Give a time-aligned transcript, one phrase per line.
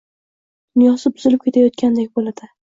[0.77, 2.53] –dunyosi buzilib ketayotgandek bo‘ladi.